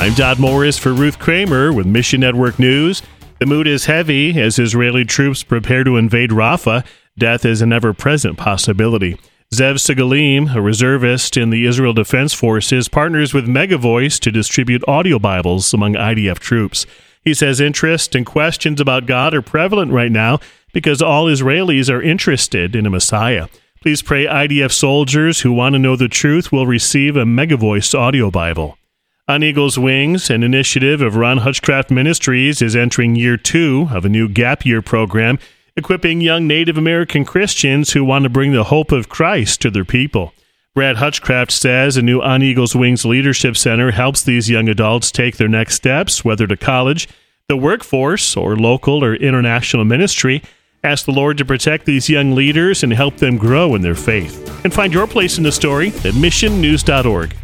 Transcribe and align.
I'm 0.00 0.14
Dodd 0.14 0.38
Morris 0.38 0.78
for 0.78 0.94
Ruth 0.94 1.18
Kramer 1.18 1.74
with 1.74 1.84
Mission 1.84 2.20
Network 2.20 2.58
News. 2.58 3.02
The 3.38 3.44
mood 3.44 3.66
is 3.66 3.84
heavy 3.84 4.40
as 4.40 4.58
Israeli 4.58 5.04
troops 5.04 5.42
prepare 5.42 5.84
to 5.84 5.98
invade 5.98 6.30
Rafah. 6.30 6.86
Death 7.18 7.44
is 7.44 7.60
an 7.60 7.70
ever 7.70 7.92
present 7.92 8.38
possibility. 8.38 9.18
Zev 9.54 9.74
Segalim, 9.74 10.54
a 10.54 10.62
reservist 10.62 11.36
in 11.36 11.50
the 11.50 11.66
Israel 11.66 11.92
Defense 11.92 12.32
Forces, 12.32 12.88
partners 12.88 13.34
with 13.34 13.46
Megavoice 13.46 14.18
to 14.20 14.30
distribute 14.30 14.82
audio 14.88 15.18
Bibles 15.18 15.74
among 15.74 15.92
IDF 15.92 16.38
troops. 16.38 16.86
He 17.22 17.34
says 17.34 17.60
interest 17.60 18.14
and 18.14 18.24
questions 18.24 18.80
about 18.80 19.04
God 19.04 19.34
are 19.34 19.42
prevalent 19.42 19.92
right 19.92 20.10
now 20.10 20.40
because 20.72 21.02
all 21.02 21.26
Israelis 21.26 21.92
are 21.92 22.00
interested 22.00 22.74
in 22.74 22.86
a 22.86 22.90
Messiah. 22.90 23.48
Please 23.82 24.00
pray 24.00 24.24
IDF 24.24 24.72
soldiers 24.72 25.42
who 25.42 25.52
want 25.52 25.74
to 25.74 25.78
know 25.78 25.94
the 25.94 26.08
truth 26.08 26.50
will 26.50 26.66
receive 26.66 27.16
a 27.16 27.24
Megavoice 27.24 27.94
audio 27.94 28.30
Bible. 28.30 28.78
On 29.30 29.44
Eagle's 29.44 29.78
Wings, 29.78 30.28
an 30.28 30.42
initiative 30.42 31.00
of 31.00 31.14
Ron 31.14 31.38
Hutchcraft 31.38 31.88
Ministries 31.88 32.60
is 32.60 32.74
entering 32.74 33.14
year 33.14 33.36
two 33.36 33.86
of 33.92 34.04
a 34.04 34.08
new 34.08 34.28
gap 34.28 34.66
year 34.66 34.82
program, 34.82 35.38
equipping 35.76 36.20
young 36.20 36.48
Native 36.48 36.76
American 36.76 37.24
Christians 37.24 37.92
who 37.92 38.04
want 38.04 38.24
to 38.24 38.28
bring 38.28 38.52
the 38.52 38.64
hope 38.64 38.90
of 38.90 39.08
Christ 39.08 39.60
to 39.60 39.70
their 39.70 39.84
people. 39.84 40.32
Brad 40.74 40.96
Hutchcraft 40.96 41.52
says 41.52 41.96
a 41.96 42.02
new 42.02 42.20
On 42.20 42.42
Eagle's 42.42 42.74
Wings 42.74 43.04
Leadership 43.04 43.56
Center 43.56 43.92
helps 43.92 44.20
these 44.20 44.50
young 44.50 44.68
adults 44.68 45.12
take 45.12 45.36
their 45.36 45.46
next 45.46 45.76
steps, 45.76 46.24
whether 46.24 46.48
to 46.48 46.56
college, 46.56 47.08
the 47.46 47.56
workforce, 47.56 48.36
or 48.36 48.56
local 48.56 49.04
or 49.04 49.14
international 49.14 49.84
ministry. 49.84 50.42
Ask 50.82 51.06
the 51.06 51.12
Lord 51.12 51.38
to 51.38 51.44
protect 51.44 51.86
these 51.86 52.10
young 52.10 52.34
leaders 52.34 52.82
and 52.82 52.92
help 52.92 53.18
them 53.18 53.38
grow 53.38 53.76
in 53.76 53.82
their 53.82 53.94
faith. 53.94 54.64
And 54.64 54.74
find 54.74 54.92
your 54.92 55.06
place 55.06 55.38
in 55.38 55.44
the 55.44 55.52
story 55.52 55.90
at 55.90 56.14
missionnews.org. 56.14 57.36